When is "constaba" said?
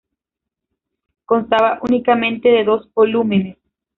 1.25-1.77